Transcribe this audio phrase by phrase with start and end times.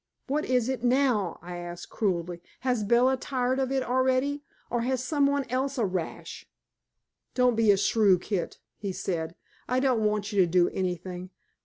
[0.25, 2.41] "What is it now?" I asked cruelly.
[2.61, 6.47] "Has Bella tired of it already, or has somebody else a rash?"
[7.35, 9.35] "Don't be a shrew, Kit," he said.
[9.69, 11.29] "I don't want you to do anything.